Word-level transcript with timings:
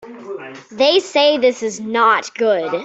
They 0.71 0.99
say 0.99 1.37
this 1.37 1.61
is 1.61 1.79
not 1.79 2.33
good. 2.33 2.71